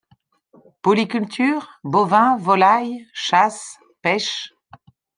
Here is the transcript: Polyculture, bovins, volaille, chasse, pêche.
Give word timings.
Polyculture, 0.81 1.69
bovins, 1.83 2.35
volaille, 2.39 3.05
chasse, 3.13 3.77
pêche. 4.01 4.51